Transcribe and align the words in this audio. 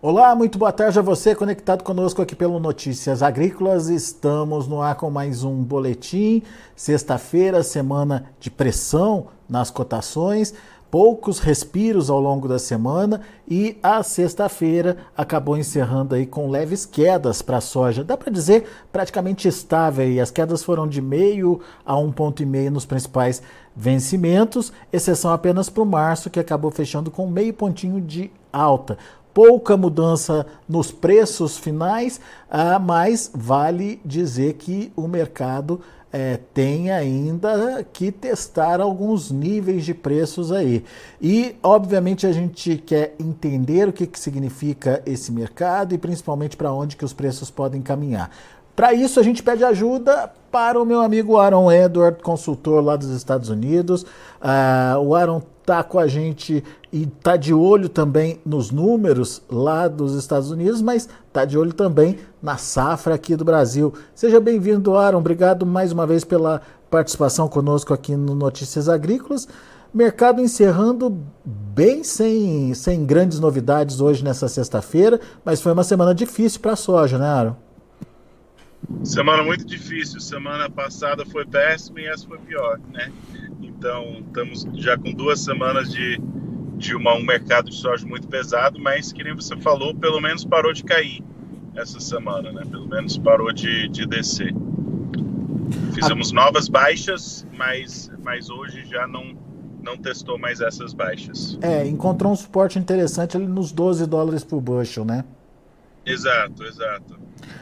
Olá, 0.00 0.32
muito 0.32 0.60
boa 0.60 0.70
tarde 0.70 0.96
a 0.96 1.02
você 1.02 1.34
conectado 1.34 1.82
conosco 1.82 2.22
aqui 2.22 2.36
pelo 2.36 2.60
Notícias 2.60 3.20
Agrícolas. 3.20 3.88
Estamos 3.88 4.68
no 4.68 4.80
ar 4.80 4.94
com 4.94 5.10
mais 5.10 5.42
um 5.42 5.60
boletim. 5.60 6.40
Sexta-feira, 6.76 7.64
semana 7.64 8.26
de 8.38 8.48
pressão 8.48 9.26
nas 9.48 9.72
cotações, 9.72 10.54
poucos 10.88 11.40
respiros 11.40 12.10
ao 12.10 12.20
longo 12.20 12.46
da 12.46 12.60
semana 12.60 13.22
e 13.48 13.76
a 13.82 14.00
sexta-feira 14.04 14.98
acabou 15.16 15.56
encerrando 15.56 16.14
aí 16.14 16.26
com 16.26 16.48
leves 16.48 16.86
quedas 16.86 17.42
para 17.42 17.56
a 17.56 17.60
soja. 17.60 18.04
Dá 18.04 18.16
para 18.16 18.30
dizer 18.30 18.68
praticamente 18.92 19.48
estável 19.48 20.08
e 20.08 20.20
as 20.20 20.30
quedas 20.30 20.62
foram 20.62 20.86
de 20.86 21.02
meio 21.02 21.60
a 21.84 21.98
um 21.98 22.12
ponto 22.12 22.40
e 22.40 22.46
meio 22.46 22.70
nos 22.70 22.86
principais 22.86 23.42
vencimentos, 23.74 24.72
exceção 24.92 25.32
apenas 25.32 25.68
para 25.68 25.82
o 25.82 25.86
março 25.86 26.30
que 26.30 26.38
acabou 26.38 26.70
fechando 26.70 27.10
com 27.10 27.26
meio 27.26 27.52
pontinho 27.52 28.00
de 28.00 28.30
alta 28.52 28.96
pouca 29.38 29.76
mudança 29.76 30.44
nos 30.68 30.90
preços 30.90 31.56
finais, 31.56 32.20
ah, 32.50 32.76
mas 32.76 33.30
vale 33.32 34.00
dizer 34.04 34.54
que 34.54 34.92
o 34.96 35.06
mercado 35.06 35.80
é, 36.12 36.40
tem 36.52 36.90
ainda 36.90 37.86
que 37.92 38.10
testar 38.10 38.80
alguns 38.80 39.30
níveis 39.30 39.84
de 39.84 39.94
preços 39.94 40.50
aí. 40.50 40.84
E, 41.22 41.54
obviamente, 41.62 42.26
a 42.26 42.32
gente 42.32 42.78
quer 42.78 43.14
entender 43.16 43.86
o 43.86 43.92
que, 43.92 44.08
que 44.08 44.18
significa 44.18 45.00
esse 45.06 45.30
mercado 45.30 45.94
e 45.94 45.98
principalmente 45.98 46.56
para 46.56 46.72
onde 46.72 46.96
que 46.96 47.04
os 47.04 47.12
preços 47.12 47.48
podem 47.48 47.80
caminhar. 47.80 48.32
Para 48.74 48.92
isso, 48.92 49.20
a 49.20 49.22
gente 49.22 49.40
pede 49.40 49.62
ajuda 49.62 50.32
para 50.50 50.82
o 50.82 50.84
meu 50.84 51.00
amigo 51.00 51.36
Aaron 51.36 51.70
Edward, 51.70 52.20
consultor 52.24 52.82
lá 52.82 52.96
dos 52.96 53.10
Estados 53.10 53.50
Unidos. 53.50 54.02
Uh, 54.02 54.98
o 55.00 55.14
Aaron 55.14 55.42
está 55.68 55.82
com 55.82 55.98
a 55.98 56.06
gente 56.06 56.64
e 56.90 57.02
está 57.02 57.36
de 57.36 57.52
olho 57.52 57.90
também 57.90 58.40
nos 58.44 58.70
números 58.70 59.42
lá 59.50 59.86
dos 59.86 60.14
Estados 60.14 60.50
Unidos, 60.50 60.80
mas 60.80 61.06
está 61.26 61.44
de 61.44 61.58
olho 61.58 61.74
também 61.74 62.18
na 62.42 62.56
safra 62.56 63.14
aqui 63.14 63.36
do 63.36 63.44
Brasil. 63.44 63.92
Seja 64.14 64.40
bem-vindo, 64.40 64.96
Aaron. 64.96 65.18
Obrigado 65.18 65.66
mais 65.66 65.92
uma 65.92 66.06
vez 66.06 66.24
pela 66.24 66.62
participação 66.90 67.48
conosco 67.48 67.92
aqui 67.92 68.16
no 68.16 68.34
Notícias 68.34 68.88
Agrícolas. 68.88 69.46
Mercado 69.92 70.40
encerrando 70.40 71.22
bem 71.44 72.02
sem, 72.02 72.72
sem 72.72 73.04
grandes 73.04 73.38
novidades 73.38 74.00
hoje 74.00 74.24
nessa 74.24 74.48
sexta-feira, 74.48 75.20
mas 75.44 75.60
foi 75.60 75.72
uma 75.72 75.84
semana 75.84 76.14
difícil 76.14 76.60
para 76.60 76.72
a 76.72 76.76
soja, 76.76 77.18
né, 77.18 77.26
Aaron? 77.26 77.56
Semana 79.04 79.42
muito 79.42 79.66
difícil. 79.66 80.18
Semana 80.20 80.70
passada 80.70 81.26
foi 81.26 81.44
péssima 81.44 82.00
e 82.00 82.06
essa 82.06 82.26
foi 82.26 82.38
pior, 82.38 82.78
né? 82.90 83.12
Então, 83.62 84.22
estamos 84.26 84.66
já 84.74 84.96
com 84.96 85.12
duas 85.12 85.40
semanas 85.40 85.90
de, 85.90 86.20
de 86.76 86.94
uma, 86.94 87.14
um 87.14 87.24
mercado 87.24 87.70
de 87.70 87.76
soja 87.76 88.06
muito 88.06 88.26
pesado, 88.28 88.78
mas 88.80 89.12
que 89.12 89.22
nem 89.22 89.34
você 89.34 89.56
falou, 89.56 89.94
pelo 89.94 90.20
menos 90.20 90.44
parou 90.44 90.72
de 90.72 90.84
cair 90.84 91.22
essa 91.74 92.00
semana, 92.00 92.52
né? 92.52 92.62
Pelo 92.70 92.88
menos 92.88 93.16
parou 93.16 93.52
de, 93.52 93.88
de 93.88 94.06
descer. 94.06 94.54
Fizemos 95.94 96.32
novas 96.32 96.68
baixas, 96.68 97.46
mas, 97.56 98.10
mas 98.22 98.50
hoje 98.50 98.84
já 98.84 99.06
não, 99.06 99.36
não 99.82 99.96
testou 99.96 100.38
mais 100.38 100.60
essas 100.60 100.92
baixas. 100.92 101.58
É, 101.60 101.86
encontrou 101.86 102.32
um 102.32 102.36
suporte 102.36 102.78
interessante 102.78 103.36
ali 103.36 103.46
nos 103.46 103.72
12 103.72 104.06
dólares 104.06 104.44
por 104.44 104.60
bushel, 104.60 105.04
né? 105.04 105.24
Exato, 106.04 106.64
exato. 106.64 107.18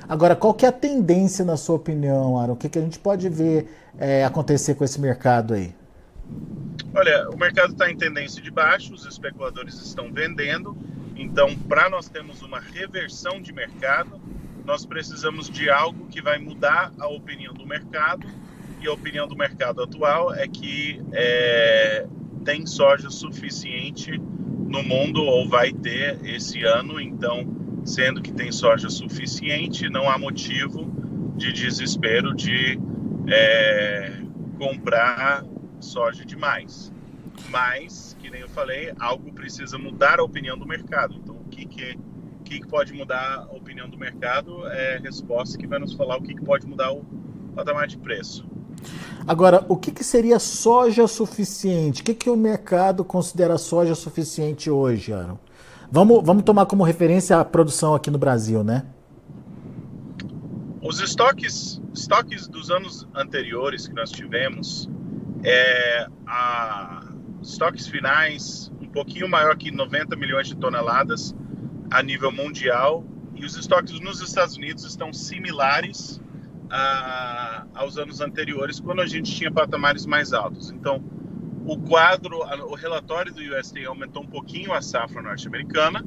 Agora, 0.09 0.37
qual 0.37 0.55
que 0.55 0.65
é 0.65 0.69
a 0.69 0.73
tendência, 0.73 1.45
na 1.45 1.57
sua 1.57 1.77
opinião, 1.77 2.39
Aaron? 2.39 2.53
O 2.53 2.57
que, 2.57 2.69
que 2.69 2.79
a 2.79 2.83
gente 2.83 2.99
pode 2.99 3.29
ver 3.29 3.69
é, 3.99 4.25
acontecer 4.25 4.75
com 4.75 4.85
esse 4.85 5.01
mercado 5.01 5.55
aí? 5.55 5.75
Olha, 6.95 7.29
o 7.31 7.37
mercado 7.37 7.73
está 7.73 7.91
em 7.91 7.97
tendência 7.97 8.43
de 8.43 8.51
baixo, 8.51 8.95
os 8.95 9.05
especuladores 9.05 9.75
estão 9.81 10.13
vendendo, 10.13 10.77
então, 11.15 11.55
para 11.55 11.89
nós 11.89 12.09
termos 12.09 12.43
uma 12.43 12.61
reversão 12.61 13.41
de 13.41 13.53
mercado, 13.53 14.21
nós 14.65 14.85
precisamos 14.85 15.49
de 15.49 15.71
algo 15.71 16.07
que 16.09 16.21
vai 16.21 16.39
mudar 16.39 16.93
a 16.99 17.07
opinião 17.09 17.55
do 17.55 17.67
mercado, 17.67 18.27
e 18.81 18.87
a 18.87 18.93
opinião 18.93 19.27
do 19.27 19.37
mercado 19.37 19.83
atual 19.83 20.35
é 20.35 20.47
que 20.47 21.01
é, 21.13 22.07
tem 22.45 22.67
soja 22.67 23.11
suficiente 23.11 24.19
no 24.19 24.83
mundo, 24.83 25.23
ou 25.23 25.49
vai 25.49 25.73
ter 25.73 26.19
esse 26.25 26.63
ano, 26.65 27.01
então 27.01 27.47
sendo 27.85 28.21
que 28.21 28.33
tem 28.33 28.51
soja 28.51 28.91
suficiente, 28.91 29.89
não 29.89 30.11
há 30.11 30.19
motivo 30.19 30.91
de 31.37 31.53
desespero 31.53 32.35
de 32.35 32.79
é, 33.29 34.21
comprar 34.59 35.45
soja 35.81 36.25
demais. 36.25 36.93
Mas, 37.51 38.17
que 38.19 38.31
nem 38.31 38.41
eu 38.41 38.49
falei, 38.49 38.93
algo 38.99 39.33
precisa 39.33 39.79
mudar 39.79 40.21
a 40.21 40.25
opinião 40.25 40.57
do 40.57 40.67
mercado. 40.67 41.15
Então, 41.15 41.35
o 41.37 41.45
que, 41.45 41.67
que, 41.67 41.99
que, 42.45 42.61
que 42.61 42.67
pode 42.67 42.93
mudar 42.93 43.47
a 43.51 43.55
opinião 43.55 43.89
do 43.89 43.99
mercado 43.99 44.67
é 44.69 44.97
a 44.97 45.01
resposta 45.01 45.59
que 45.59 45.67
vai 45.67 45.79
nos 45.79 45.93
falar 45.93 46.17
o 46.17 46.23
que, 46.23 46.35
que 46.35 46.45
pode 46.45 46.67
mudar 46.67 46.93
o 46.93 47.05
patamar 47.57 47.87
de 47.87 47.97
preço. 47.97 48.45
Agora, 49.27 49.65
o 49.69 49.77
que, 49.77 49.91
que 49.91 50.05
seria 50.05 50.39
soja 50.39 51.09
suficiente? 51.09 52.03
O 52.03 52.05
que, 52.05 52.15
que 52.15 52.31
o 52.31 52.37
mercado 52.37 53.05
considera 53.05 53.57
soja 53.59 53.95
suficiente 53.95 54.71
hoje, 54.71 55.13
Aaron? 55.13 55.39
Vamos, 55.91 56.25
vamos 56.25 56.45
tomar 56.45 56.67
como 56.67 56.85
referência 56.85 57.39
a 57.39 57.45
produção 57.45 57.95
aqui 57.95 58.11
no 58.11 58.19
Brasil, 58.19 58.63
né? 58.63 58.85
Os 60.83 61.01
estoques, 61.01 61.81
estoques 61.95 62.47
dos 62.47 62.71
anos 62.71 63.09
anteriores 63.15 63.89
que 63.89 63.95
nós 63.95 64.11
tivemos, 64.11 64.89
é, 65.45 66.07
a, 66.27 67.07
estoques 67.43 67.87
finais 67.87 68.73
um 68.81 68.89
pouquinho 68.89 69.29
maior 69.29 69.57
que 69.57 69.71
90 69.71 70.17
milhões 70.17 70.49
de 70.49 70.57
toneladas 70.57 71.35
a 71.91 72.03
nível 72.03 72.33
mundial 72.33 73.05
e 73.35 73.45
os 73.45 73.57
estoques 73.57 74.01
nos 74.01 74.21
Estados 74.21 74.57
Unidos 74.57 74.85
estão 74.85 75.13
similares 75.13 76.21
a, 76.71 77.67
aos 77.75 77.99
anos 77.99 78.21
anteriores, 78.21 78.81
quando 78.81 79.01
a 79.01 79.07
gente 79.07 79.35
tinha 79.35 79.51
patamares 79.51 80.07
mais 80.07 80.33
altos. 80.33 80.71
Então, 80.71 81.05
o 81.67 81.79
quadro, 81.79 82.39
o 82.39 82.75
relatório 82.75 83.33
do 83.33 83.41
USDA 83.41 83.89
aumentou 83.89 84.23
um 84.23 84.27
pouquinho 84.27 84.73
a 84.73 84.81
safra 84.81 85.21
norte-americana, 85.21 86.05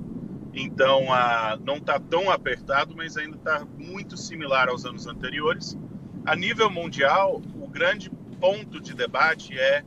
então 0.53 1.13
a, 1.13 1.57
não 1.63 1.77
está 1.77 1.99
tão 1.99 2.31
apertado, 2.31 2.95
mas 2.95 3.17
ainda 3.17 3.37
está 3.37 3.65
muito 3.77 4.17
similar 4.17 4.69
aos 4.69 4.85
anos 4.85 5.05
anteriores. 5.05 5.77
A 6.25 6.35
nível 6.35 6.69
mundial, 6.69 7.41
o 7.55 7.67
grande 7.67 8.09
ponto 8.39 8.79
de 8.79 8.93
debate 8.93 9.57
é 9.57 9.83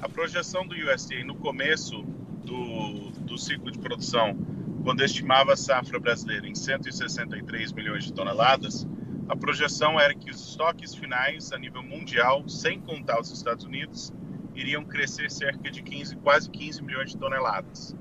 a 0.00 0.08
projeção 0.08 0.66
do 0.66 0.74
USDA 0.74 1.24
no 1.24 1.34
começo 1.34 2.02
do, 2.44 3.10
do 3.20 3.36
ciclo 3.36 3.70
de 3.70 3.78
produção, 3.78 4.36
quando 4.84 5.02
estimava 5.02 5.54
a 5.54 5.56
safra 5.56 5.98
brasileira 5.98 6.46
em 6.46 6.54
163 6.54 7.72
milhões 7.72 8.04
de 8.04 8.12
toneladas, 8.12 8.86
a 9.28 9.34
projeção 9.34 9.98
era 9.98 10.14
que 10.14 10.30
os 10.30 10.50
estoques 10.50 10.94
finais 10.94 11.52
a 11.52 11.58
nível 11.58 11.82
mundial, 11.82 12.48
sem 12.48 12.80
contar 12.80 13.20
os 13.20 13.32
Estados 13.32 13.64
Unidos, 13.64 14.12
iriam 14.54 14.84
crescer 14.84 15.28
cerca 15.30 15.70
de 15.70 15.82
15, 15.82 16.16
quase 16.16 16.48
15 16.48 16.82
milhões 16.84 17.10
de 17.10 17.18
toneladas. 17.18 17.96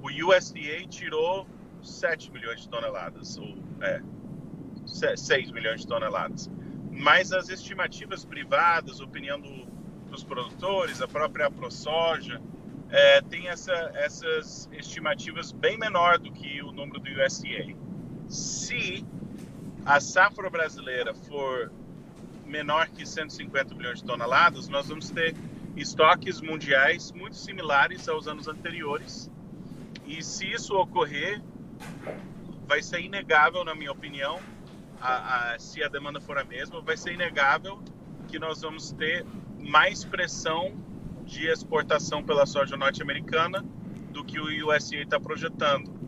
O 0.00 0.06
USDA 0.06 0.86
tirou 0.88 1.48
7 1.82 2.30
milhões 2.30 2.60
de 2.60 2.68
toneladas, 2.68 3.36
ou 3.36 3.58
é, 3.80 4.00
6 5.16 5.50
milhões 5.50 5.80
de 5.80 5.88
toneladas. 5.88 6.48
Mas 7.00 7.32
as 7.32 7.48
estimativas 7.48 8.26
privadas, 8.26 9.00
opinião 9.00 9.40
do, 9.40 9.64
dos 10.10 10.22
produtores, 10.22 11.00
a 11.00 11.08
própria 11.08 11.50
ProSoja, 11.50 12.42
é, 12.90 13.22
tem 13.22 13.48
essa, 13.48 13.72
essas 13.94 14.68
estimativas 14.70 15.50
bem 15.50 15.78
menor 15.78 16.18
do 16.18 16.30
que 16.30 16.60
o 16.60 16.70
número 16.70 17.00
do 17.00 17.08
USDA. 17.08 17.74
Se 18.28 19.02
a 19.86 19.98
safra 19.98 20.50
brasileira 20.50 21.14
for 21.14 21.72
menor 22.44 22.88
que 22.88 23.06
150 23.06 23.74
milhões 23.74 24.00
de 24.00 24.04
toneladas, 24.04 24.68
nós 24.68 24.88
vamos 24.88 25.08
ter 25.08 25.34
estoques 25.76 26.42
mundiais 26.42 27.12
muito 27.12 27.36
similares 27.36 28.10
aos 28.10 28.28
anos 28.28 28.46
anteriores. 28.46 29.30
E 30.04 30.22
se 30.22 30.52
isso 30.52 30.74
ocorrer, 30.74 31.40
vai 32.66 32.82
ser 32.82 33.00
inegável, 33.00 33.64
na 33.64 33.74
minha 33.74 33.90
opinião, 33.90 34.38
a, 35.00 35.54
a, 35.54 35.58
se 35.58 35.82
a 35.82 35.88
demanda 35.88 36.20
for 36.20 36.38
a 36.38 36.44
mesma, 36.44 36.80
vai 36.80 36.96
ser 36.96 37.14
inegável 37.14 37.82
que 38.28 38.38
nós 38.38 38.60
vamos 38.60 38.92
ter 38.92 39.24
mais 39.58 40.04
pressão 40.04 40.74
de 41.24 41.46
exportação 41.46 42.22
pela 42.22 42.46
soja 42.46 42.76
norte-americana 42.76 43.64
do 44.12 44.24
que 44.24 44.38
o 44.38 44.66
USA 44.66 44.96
está 44.96 45.18
projetando. 45.18 45.98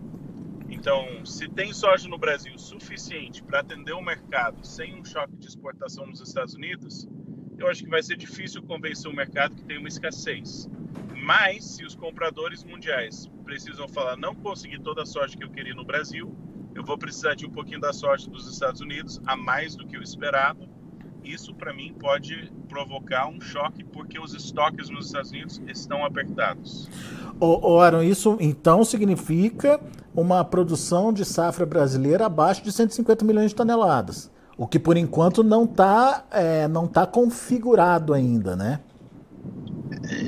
Então, 0.69 1.25
se 1.25 1.49
tem 1.49 1.73
soja 1.73 2.09
no 2.09 2.19
Brasil 2.19 2.59
suficiente 2.59 3.43
para 3.43 3.61
atender 3.61 3.93
o 3.93 4.00
mercado 4.00 4.67
sem 4.67 4.99
um 4.99 5.05
choque 5.05 5.37
de 5.37 5.47
exportação 5.47 6.06
nos 6.06 6.21
Estados 6.21 6.55
Unidos, 6.55 7.09
eu 7.59 7.69
acho 7.69 7.85
que 7.85 7.91
vai 7.91 8.03
ser 8.03 8.17
difícil 8.17 8.62
convencer 8.62 9.11
o 9.11 9.15
mercado 9.15 9.55
que 9.55 9.65
tem 9.65 9.79
uma 9.79 9.88
escassez. 9.88 10.69
Mas, 11.15 11.65
se 11.77 11.85
os 11.85 11.95
compradores 11.95 12.65
mundiais 12.65 13.31
precisam 13.45 13.87
falar, 13.87 14.17
não 14.17 14.35
consegui 14.35 14.81
toda 14.81 15.03
a 15.03 15.06
soja 15.06 15.37
que 15.37 15.45
eu 15.45 15.50
queria 15.50 15.75
no 15.75 15.85
Brasil, 15.85 16.35
eu 16.75 16.85
vou 16.85 16.97
precisar 16.97 17.35
de 17.35 17.47
um 17.47 17.51
pouquinho 17.51 17.81
da 17.81 17.93
soja 17.93 18.29
dos 18.31 18.51
Estados 18.51 18.81
Unidos, 18.81 19.21
a 19.27 19.37
mais 19.37 19.77
do 19.77 19.87
que 19.87 19.97
o 19.97 20.03
esperado, 20.03 20.69
isso 21.25 21.55
para 21.55 21.73
mim 21.73 21.95
pode 21.99 22.53
provocar 22.69 23.29
um 23.29 23.41
choque 23.41 23.85
porque 23.85 24.19
os 24.19 24.35
estoques 24.35 24.91
nos 24.91 25.07
Estados 25.07 25.31
Unidos 25.31 25.61
estão 25.69 26.05
apertados. 26.05 26.89
O, 27.39 27.79
Aaron, 27.79 28.03
isso 28.03 28.37
então 28.41 28.85
significa 28.85 29.81
uma 30.15 30.45
produção 30.45 31.13
de 31.13 31.25
safra 31.25 31.65
brasileira 31.65 32.27
abaixo 32.27 32.63
de 32.63 32.73
150 32.73 33.25
milhões 33.25 33.51
de 33.51 33.55
toneladas, 33.55 34.31
o 34.57 34.67
que 34.67 34.79
por 34.79 34.97
enquanto 34.97 35.43
não 35.43 35.65
está 35.65 36.25
é, 36.31 36.67
não 36.69 36.87
tá 36.87 37.07
configurado 37.07 38.13
ainda, 38.13 38.57
né? 38.57 38.81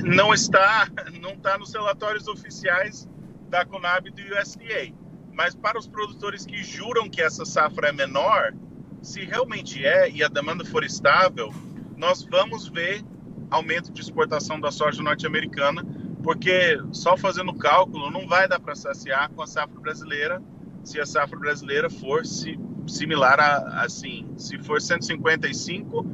Não 0.04 0.32
está, 0.32 0.88
não 1.20 1.30
está 1.30 1.58
nos 1.58 1.72
relatórios 1.72 2.28
oficiais 2.28 3.08
da 3.48 3.64
Conab 3.64 4.08
e 4.08 4.12
do 4.12 4.20
USDA. 4.38 5.03
Mas 5.34 5.54
para 5.54 5.78
os 5.78 5.86
produtores 5.86 6.46
que 6.46 6.62
juram 6.62 7.10
que 7.10 7.20
essa 7.20 7.44
safra 7.44 7.88
é 7.88 7.92
menor, 7.92 8.54
se 9.02 9.24
realmente 9.24 9.84
é 9.84 10.08
e 10.08 10.22
a 10.22 10.28
demanda 10.28 10.64
for 10.64 10.84
estável, 10.84 11.52
nós 11.96 12.24
vamos 12.24 12.68
ver 12.68 13.04
aumento 13.50 13.92
de 13.92 14.00
exportação 14.00 14.58
da 14.58 14.70
soja 14.70 15.02
norte-americana, 15.02 15.84
porque 16.22 16.80
só 16.92 17.16
fazendo 17.16 17.50
o 17.50 17.58
cálculo 17.58 18.10
não 18.10 18.26
vai 18.26 18.48
dar 18.48 18.60
para 18.60 18.74
saciar 18.74 19.28
com 19.30 19.42
a 19.42 19.46
safra 19.46 19.78
brasileira, 19.78 20.42
se 20.84 21.00
a 21.00 21.06
safra 21.06 21.38
brasileira 21.38 21.90
for 21.90 22.24
se, 22.24 22.58
similar 22.86 23.40
a 23.40 23.82
assim, 23.82 24.32
se 24.36 24.58
for 24.58 24.80
155 24.80 26.06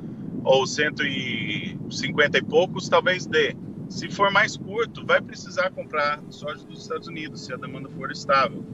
ou 0.44 0.66
150 0.66 2.38
e 2.38 2.42
poucos, 2.42 2.88
talvez 2.88 3.26
dê. 3.26 3.54
Se 3.88 4.08
for 4.08 4.30
mais 4.30 4.56
curto, 4.56 5.04
vai 5.04 5.20
precisar 5.20 5.70
comprar 5.70 6.20
soja 6.30 6.64
dos 6.64 6.82
Estados 6.82 7.08
Unidos, 7.08 7.44
se 7.44 7.52
a 7.52 7.56
demanda 7.56 7.88
for 7.90 8.10
estável. 8.10 8.64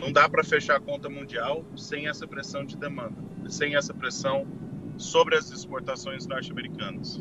Não 0.00 0.12
dá 0.12 0.28
para 0.28 0.42
fechar 0.42 0.76
a 0.76 0.80
conta 0.80 1.08
mundial 1.08 1.64
sem 1.76 2.08
essa 2.08 2.26
pressão 2.26 2.64
de 2.64 2.76
demanda, 2.76 3.16
sem 3.48 3.76
essa 3.76 3.92
pressão 3.92 4.46
sobre 4.96 5.36
as 5.36 5.50
exportações 5.50 6.26
norte-americanas. 6.26 7.20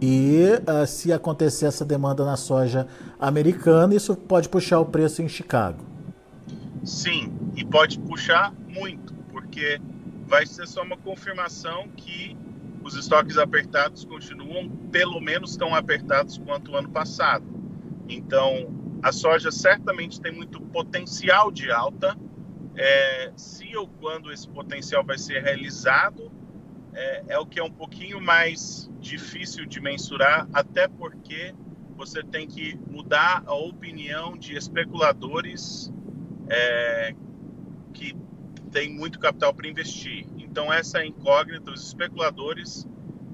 E 0.00 0.48
uh, 0.68 0.86
se 0.86 1.12
acontecer 1.12 1.66
essa 1.66 1.84
demanda 1.84 2.24
na 2.24 2.36
soja 2.36 2.86
americana, 3.20 3.94
isso 3.94 4.16
pode 4.16 4.48
puxar 4.48 4.80
o 4.80 4.86
preço 4.86 5.22
em 5.22 5.28
Chicago? 5.28 5.84
Sim, 6.84 7.32
e 7.54 7.64
pode 7.64 7.98
puxar 8.00 8.52
muito, 8.68 9.14
porque 9.30 9.80
vai 10.26 10.44
ser 10.44 10.66
só 10.66 10.82
uma 10.82 10.96
confirmação 10.96 11.88
que 11.96 12.36
os 12.82 12.96
estoques 12.96 13.38
apertados 13.38 14.04
continuam 14.04 14.68
pelo 14.90 15.20
menos 15.20 15.56
tão 15.56 15.74
apertados 15.74 16.38
quanto 16.38 16.72
o 16.72 16.76
ano 16.76 16.88
passado. 16.88 17.44
Então, 18.08 18.81
a 19.02 19.10
soja 19.10 19.50
certamente 19.50 20.20
tem 20.20 20.32
muito 20.32 20.60
potencial 20.60 21.50
de 21.50 21.70
alta. 21.70 22.16
É, 22.76 23.32
se 23.36 23.76
ou 23.76 23.88
quando 23.88 24.32
esse 24.32 24.48
potencial 24.48 25.04
vai 25.04 25.18
ser 25.18 25.42
realizado, 25.42 26.30
é, 26.94 27.24
é, 27.28 27.38
o 27.38 27.44
que 27.44 27.58
é 27.58 27.64
um 27.64 27.70
pouquinho 27.70 28.20
mais 28.20 28.88
difícil 29.00 29.66
de 29.66 29.80
mensurar, 29.80 30.48
até 30.52 30.86
porque 30.86 31.52
você 31.96 32.22
tem 32.22 32.46
que 32.46 32.78
mudar 32.88 33.42
a 33.44 33.54
opinião 33.54 34.36
de 34.38 34.56
especuladores 34.56 35.92
é, 36.48 37.14
que 37.92 38.16
têm 38.70 38.90
muito 38.90 39.18
capital 39.18 39.52
para 39.52 39.68
investir. 39.68 40.26
Então, 40.38 40.72
essa 40.72 40.98
é 40.98 41.02
a 41.02 41.06
incógnita, 41.06 41.72
os 41.72 41.88
especuladores 41.88 42.86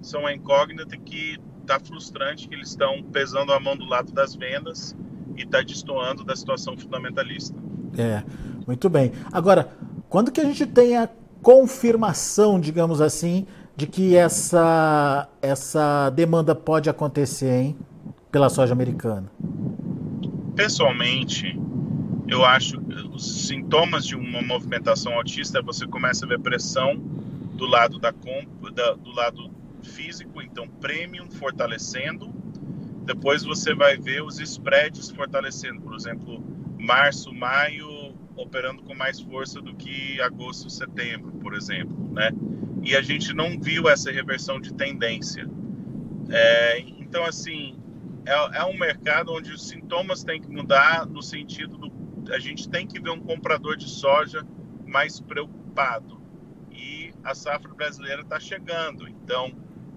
são 0.03 0.27
a 0.27 0.33
incógnita 0.33 0.97
que 0.97 1.39
está 1.61 1.79
frustrante, 1.79 2.49
que 2.49 2.55
eles 2.55 2.71
estão 2.71 3.03
pesando 3.03 3.53
a 3.53 3.61
mão 3.61 3.77
do 3.77 3.85
lado 3.85 4.13
das 4.13 4.35
vendas 4.35 4.97
e 5.39 5.43
está 5.43 5.63
destoando 5.63 6.25
da 6.25 6.35
situação 6.35 6.77
fundamentalista. 6.77 7.57
É, 7.97 8.23
muito 8.67 8.91
bem. 8.91 9.13
Agora, 9.33 9.71
quando 10.09 10.31
que 10.31 10.41
a 10.41 10.45
gente 10.45 10.67
tem 10.67 10.97
a 10.97 11.09
confirmação, 11.43 12.61
digamos 12.61 13.01
assim, 13.01 13.47
de 13.77 13.87
que 13.87 14.17
essa, 14.17 15.29
essa 15.41 16.11
demanda 16.11 16.55
pode 16.55 16.91
acontecer, 16.91 17.51
hein, 17.51 17.77
pela 18.31 18.49
soja 18.49 18.73
americana? 18.73 19.31
Pessoalmente, 20.57 21.59
eu 22.27 22.45
acho 22.45 22.81
que 22.81 22.95
os 23.15 23.47
sintomas 23.47 24.05
de 24.05 24.17
uma 24.17 24.43
movimentação 24.43 25.15
autista 25.15 25.63
você 25.63 25.87
começa 25.87 26.27
a 26.27 26.29
ver 26.29 26.41
pressão 26.41 26.97
do 27.55 27.67
lado 27.67 27.99
da 27.99 28.13
compra, 28.13 28.97
do 28.97 29.13
lado 29.13 29.51
físico, 29.83 30.43
então 30.43 30.69
premium 30.81 31.31
fortalecendo 31.31 32.29
depois 33.09 33.43
você 33.43 33.75
vai 33.75 33.97
ver 33.97 34.23
os 34.23 34.39
spreads 34.39 35.11
fortalecendo, 35.11 35.81
por 35.81 35.95
exemplo, 35.95 36.45
março, 36.79 37.33
maio 37.33 38.15
operando 38.37 38.83
com 38.83 38.95
mais 38.95 39.19
força 39.19 39.63
do 39.63 39.75
que 39.75 40.21
agosto, 40.21 40.69
setembro, 40.69 41.33
por 41.33 41.55
exemplo, 41.55 42.13
né? 42.13 42.31
E 42.83 42.95
a 42.95 43.01
gente 43.01 43.33
não 43.33 43.59
viu 43.59 43.89
essa 43.89 44.13
reversão 44.13 44.61
de 44.61 44.75
tendência. 44.75 45.49
É, 46.29 46.81
então, 46.81 47.25
assim, 47.25 47.79
é, 48.27 48.59
é, 48.59 48.65
um 48.67 48.79
mercado 48.79 49.33
onde 49.33 49.53
os 49.53 49.67
sintomas 49.67 50.23
têm 50.23 50.39
que 50.39 50.51
mudar 50.51 51.07
no 51.07 51.23
sentido 51.23 51.79
do 51.79 51.89
a 52.31 52.39
gente 52.39 52.69
tem 52.69 52.87
que 52.87 53.01
ver 53.01 53.09
um 53.09 53.21
comprador 53.21 53.75
de 53.75 53.89
soja 53.89 54.47
mais 54.87 55.19
preocupado. 55.19 56.21
E 56.71 57.11
a 57.25 57.35
safra 57.35 57.73
brasileira 57.73 58.21
está 58.21 58.39
chegando, 58.39 59.09
então 59.09 59.57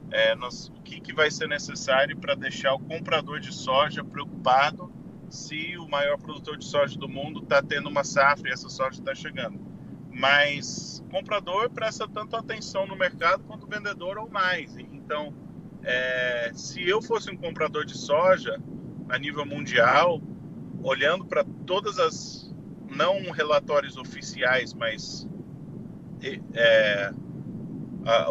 é, 0.10 0.34
nós, 0.34 0.72
que, 0.92 1.00
que 1.00 1.14
vai 1.14 1.32
ser 1.32 1.48
necessário 1.48 2.18
para 2.18 2.36
deixar 2.36 2.74
o 2.74 2.80
comprador 2.80 3.40
de 3.40 3.54
soja 3.54 4.04
preocupado 4.04 4.92
se 5.30 5.78
o 5.78 5.88
maior 5.88 6.18
produtor 6.18 6.58
de 6.58 6.66
soja 6.66 7.00
do 7.00 7.08
mundo 7.08 7.42
está 7.42 7.64
tendo 7.64 7.88
uma 7.88 8.04
safra 8.04 8.50
e 8.50 8.52
essa 8.52 8.68
soja 8.68 9.00
está 9.00 9.16
chegando. 9.16 9.58
Mas 10.14 11.02
comprador 11.10 11.70
presta 11.70 12.06
tanto 12.08 12.36
atenção 12.36 12.86
no 12.86 12.98
mercado 12.98 13.44
quanto 13.46 13.66
vendedor 13.66 14.18
ou 14.18 14.30
mais. 14.30 14.78
Então, 14.78 15.34
é, 15.84 16.52
se 16.54 16.86
eu 16.88 17.02
fosse 17.02 17.32
um 17.32 17.38
comprador 17.38 17.86
de 17.86 17.98
soja 17.98 18.60
a 19.08 19.18
nível 19.18 19.46
mundial, 19.46 20.22
olhando 20.84 21.24
para 21.26 21.46
todas 21.66 21.98
as 21.98 22.54
não 22.90 23.32
relatórios 23.32 23.96
oficiais, 23.96 24.74
mas 24.74 25.26
é, 26.54 27.14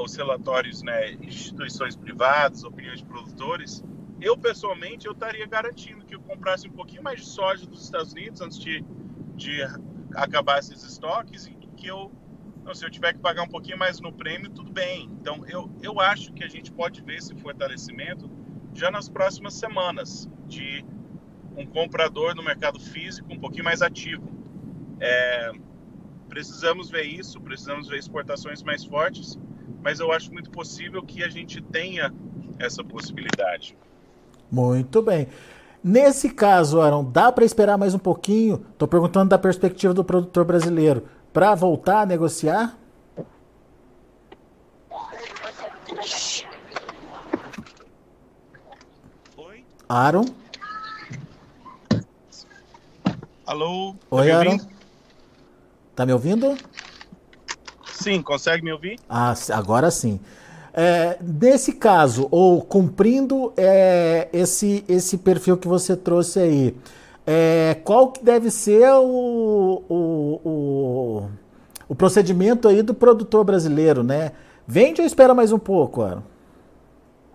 os 0.03 0.17
relatórios, 0.17 0.83
né, 0.83 1.13
instituições 1.23 1.97
privadas, 1.97 2.65
opiniões 2.65 2.99
de 2.99 3.05
produtores, 3.05 3.85
eu 4.21 4.37
pessoalmente 4.37 5.07
eu 5.07 5.13
estaria 5.13 5.47
garantindo 5.47 6.05
que 6.05 6.15
eu 6.15 6.21
comprasse 6.21 6.69
um 6.69 6.73
pouquinho 6.73 7.03
mais 7.03 7.21
de 7.21 7.27
soja 7.27 7.67
dos 7.67 7.85
Estados 7.85 8.13
Unidos 8.13 8.41
antes 8.41 8.59
de, 8.59 8.85
de 9.35 9.63
acabar 10.15 10.59
esses 10.59 10.83
estoques 10.83 11.47
e 11.47 11.55
que 11.77 11.87
eu, 11.87 12.13
não, 12.65 12.75
se 12.75 12.85
eu 12.85 12.91
tiver 12.91 13.15
que 13.15 13.19
pagar 13.21 13.43
um 13.43 13.49
pouquinho 13.49 13.79
mais 13.79 14.01
no 14.01 14.13
prêmio, 14.13 14.51
tudo 14.51 14.71
bem. 14.71 15.09
Então 15.21 15.45
eu, 15.49 15.71
eu 15.83 15.99
acho 16.01 16.33
que 16.33 16.45
a 16.45 16.49
gente 16.49 16.71
pode 16.71 17.01
ver 17.03 17.17
esse 17.17 17.35
fortalecimento 17.37 18.31
já 18.75 18.91
nas 18.91 19.09
próximas 19.09 19.55
semanas 19.55 20.29
de 20.47 20.85
um 21.57 21.65
comprador 21.65 22.35
no 22.35 22.43
mercado 22.43 22.79
físico 22.79 23.33
um 23.33 23.39
pouquinho 23.39 23.65
mais 23.65 23.81
ativo. 23.81 24.29
É, 25.01 25.53
precisamos 26.29 26.91
ver 26.91 27.05
isso, 27.05 27.41
precisamos 27.41 27.89
ver 27.89 27.99
exportações 27.99 28.63
mais 28.63 28.85
fortes 28.85 29.39
mas 29.83 30.01
eu 30.01 30.13
acho 30.13 30.33
muito 30.33 30.51
possível 30.51 31.03
que 31.03 31.23
a 31.23 31.29
gente 31.29 31.61
tenha 31.61 32.13
essa 32.59 32.85
possibilidade. 32.85 33.77
Muito 34.51 35.01
bem. 35.01 35.29
Nesse 35.83 36.29
caso, 36.31 36.81
Aaron, 36.81 37.05
dá 37.05 37.33
para 37.33 37.45
esperar 37.45 37.79
mais 37.79 37.95
um 37.95 37.99
pouquinho? 37.99 38.67
Estou 38.73 38.87
perguntando 38.87 39.31
da 39.31 39.39
perspectiva 39.39 39.95
do 39.95 40.05
produtor 40.05 40.45
brasileiro, 40.45 41.07
para 41.33 41.55
voltar 41.55 42.03
a 42.03 42.07
negociar? 42.07 42.77
Oi? 49.39 49.65
Aaron? 49.89 50.27
Alô? 53.47 53.95
Tá 53.95 54.17
Oi, 54.17 54.31
Aaron. 54.31 54.59
Tá 55.97 56.05
me 56.05 56.13
ouvindo? 56.13 56.57
Sim, 58.01 58.23
consegue 58.23 58.65
me 58.65 58.73
ouvir? 58.73 58.99
Ah, 59.07 59.35
agora 59.53 59.91
sim. 59.91 60.19
É, 60.73 61.19
nesse 61.21 61.75
caso, 61.75 62.29
ou 62.31 62.63
cumprindo 62.63 63.53
é, 63.59 64.27
esse, 64.33 64.83
esse 64.89 65.19
perfil 65.19 65.59
que 65.59 65.69
você 65.69 65.95
trouxe 65.95 66.39
aí, 66.39 66.77
é, 67.27 67.77
qual 67.85 68.11
que 68.11 68.25
deve 68.25 68.51
ser 68.51 68.91
o, 68.93 69.85
o, 69.87 70.41
o, 70.45 71.31
o, 71.91 71.95
procedimento 71.95 72.69
aí 72.69 72.81
do 72.81 72.95
produtor 72.95 73.45
brasileiro, 73.45 74.03
né? 74.03 74.33
Vende 74.67 75.03
ou 75.03 75.07
espera 75.07 75.35
mais 75.35 75.53
um 75.53 75.59
pouco, 75.59 76.01
Aaron? 76.01 76.23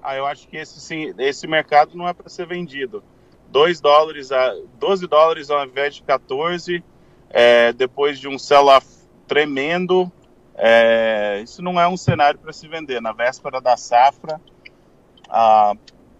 Ah, 0.01 0.15
eu 0.15 0.25
acho 0.25 0.47
que 0.47 0.57
esse, 0.57 0.79
sim, 0.79 1.13
esse 1.19 1.45
mercado 1.45 1.95
não 1.95 2.07
é 2.07 2.13
para 2.13 2.27
ser 2.27 2.47
vendido. 2.47 3.03
2 3.49 3.79
dólares 3.79 4.31
a 4.31 4.55
12 4.79 5.05
dólares 5.05 5.51
ao 5.51 5.63
invés 5.63 5.95
de 5.95 6.03
14, 6.03 6.83
é, 7.29 7.71
depois 7.71 8.19
de 8.19 8.27
um 8.27 8.39
sell-off 8.39 8.87
tremendo, 9.27 10.11
é, 10.57 11.41
isso 11.43 11.61
não 11.61 11.79
é 11.79 11.87
um 11.87 11.97
cenário 11.97 12.39
para 12.39 12.53
se 12.53 12.67
vender. 12.67 13.01
Na 13.01 13.11
véspera 13.11 13.59
da 13.59 13.75
safra, 13.75 14.39
a, 15.29 15.73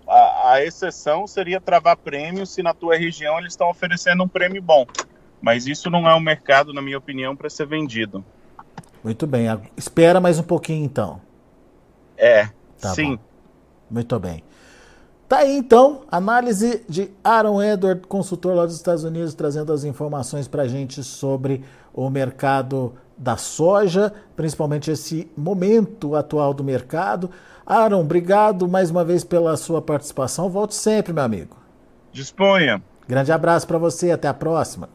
a, 0.07 0.51
a, 0.51 0.63
exceção 0.65 1.25
seria 1.25 1.61
travar 1.61 1.97
prêmio 1.97 2.45
se 2.45 2.61
na 2.61 2.73
tua 2.73 2.97
região 2.97 3.37
eles 3.39 3.53
estão 3.53 3.69
oferecendo 3.69 4.23
um 4.23 4.27
prêmio 4.27 4.61
bom. 4.61 4.85
Mas 5.41 5.67
isso 5.67 5.89
não 5.89 6.09
é 6.09 6.15
um 6.15 6.19
mercado, 6.19 6.73
na 6.73 6.81
minha 6.81 6.97
opinião, 6.97 7.35
para 7.35 7.49
ser 7.49 7.67
vendido. 7.67 8.23
Muito 9.03 9.27
bem. 9.27 9.45
Espera 9.77 10.19
mais 10.19 10.39
um 10.39 10.43
pouquinho 10.43 10.83
então. 10.83 11.21
É, 12.17 12.49
Tá 12.79 12.93
sim. 12.93 13.15
bom. 13.15 13.23
Muito 13.89 14.19
bem. 14.19 14.43
Tá 15.27 15.37
aí 15.37 15.57
então, 15.57 16.01
análise 16.11 16.83
de 16.87 17.09
Aaron 17.23 17.61
Edward, 17.61 18.05
consultor 18.07 18.55
lá 18.55 18.65
dos 18.65 18.75
Estados 18.75 19.03
Unidos, 19.03 19.33
trazendo 19.33 19.73
as 19.73 19.83
informações 19.83 20.47
para 20.47 20.63
a 20.63 20.67
gente 20.67 21.03
sobre 21.03 21.63
o 21.91 22.09
mercado 22.11 22.93
da 23.17 23.35
soja, 23.35 24.13
principalmente 24.35 24.91
esse 24.91 25.31
momento 25.35 26.15
atual 26.15 26.53
do 26.53 26.63
mercado. 26.63 27.31
Aaron, 27.65 28.01
obrigado 28.01 28.67
mais 28.67 28.91
uma 28.91 29.03
vez 29.03 29.23
pela 29.23 29.57
sua 29.57 29.81
participação. 29.81 30.47
Volte 30.47 30.75
sempre, 30.75 31.11
meu 31.11 31.23
amigo. 31.23 31.57
Disponha. 32.11 32.83
Grande 33.07 33.31
abraço 33.31 33.65
para 33.65 33.79
você, 33.79 34.11
até 34.11 34.27
a 34.27 34.33
próxima. 34.33 34.89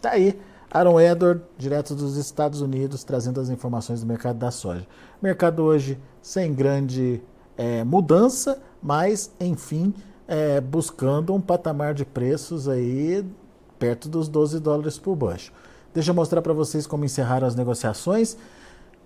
Tá 0.00 0.10
aí, 0.10 0.38
Aaron 0.70 1.00
Edward, 1.00 1.42
direto 1.56 1.96
dos 1.96 2.16
Estados 2.16 2.60
Unidos, 2.60 3.02
trazendo 3.02 3.40
as 3.40 3.48
informações 3.48 4.02
do 4.02 4.06
mercado 4.06 4.38
da 4.38 4.52
soja. 4.52 4.86
Mercado 5.20 5.64
hoje 5.64 5.98
sem 6.22 6.54
grande 6.54 7.20
é, 7.58 7.82
mudança, 7.82 8.58
mas 8.80 9.30
enfim, 9.40 9.92
é, 10.26 10.60
buscando 10.60 11.34
um 11.34 11.40
patamar 11.40 11.92
de 11.92 12.04
preços 12.04 12.68
aí 12.68 13.24
perto 13.78 14.08
dos 14.08 14.28
12 14.28 14.60
dólares 14.60 14.96
por 14.96 15.16
bushel. 15.16 15.52
Deixa 15.92 16.10
eu 16.10 16.14
mostrar 16.14 16.40
para 16.40 16.52
vocês 16.52 16.86
como 16.86 17.04
encerraram 17.04 17.46
as 17.46 17.54
negociações. 17.54 18.36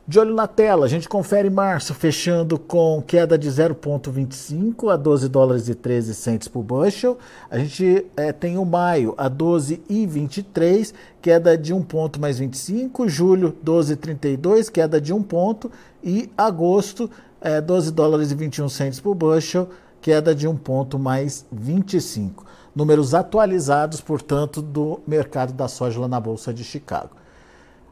De 0.06 0.18
olho 0.18 0.34
na 0.34 0.48
tela, 0.48 0.84
a 0.84 0.88
gente 0.88 1.08
confere 1.08 1.48
março 1.48 1.94
fechando 1.94 2.58
com 2.58 3.00
queda 3.06 3.38
de 3.38 3.48
0,25 3.48 4.92
a 4.92 4.96
12 4.96 5.28
dólares 5.28 5.68
e 5.68 5.76
13 5.76 6.12
centes 6.12 6.48
por 6.48 6.64
bushel. 6.64 7.16
A 7.48 7.56
gente 7.56 8.04
é, 8.16 8.32
tem 8.32 8.58
o 8.58 8.64
maio 8.64 9.14
a 9.16 9.30
12,23, 9.30 10.92
queda 11.20 11.56
de 11.56 11.72
1 11.72 11.82
ponto 11.84 12.20
mais 12.20 12.36
25. 12.36 13.08
Julho 13.08 13.56
12,32, 13.64 14.68
queda 14.72 15.00
de 15.00 15.12
1 15.12 15.22
ponto. 15.22 15.70
E 16.02 16.28
agosto 16.36 17.08
é, 17.42 17.60
12 17.60 17.92
dólares 17.92 18.30
e 18.30 18.34
21 18.34 18.68
centes 18.68 19.00
por 19.00 19.14
bushel, 19.14 19.68
queda 20.00 20.34
de 20.34 20.48
1 20.48 20.56
ponto 20.56 20.98
mais 20.98 21.46
25. 21.52 22.44
Números 22.74 23.14
atualizados, 23.14 24.00
portanto, 24.00 24.62
do 24.62 25.00
mercado 25.06 25.52
da 25.52 25.68
soja 25.68 26.00
lá 26.00 26.08
na 26.08 26.18
Bolsa 26.18 26.54
de 26.54 26.64
Chicago. 26.64 27.10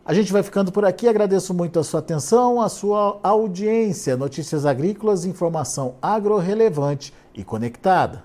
A 0.04 0.14
gente 0.14 0.32
vai 0.32 0.42
ficando 0.42 0.72
por 0.72 0.84
aqui. 0.84 1.06
Agradeço 1.06 1.52
muito 1.52 1.78
a 1.78 1.84
sua 1.84 2.00
atenção, 2.00 2.60
a 2.60 2.68
sua 2.68 3.20
audiência. 3.22 4.16
Notícias 4.16 4.64
agrícolas, 4.64 5.24
informação 5.24 5.94
agro-relevante 6.00 7.12
e 7.34 7.44
conectada. 7.44 8.24